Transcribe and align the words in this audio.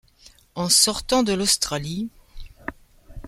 En 0.55 0.67
sortant 0.67 1.21
de 1.21 1.31
l’Australie... 1.31 2.09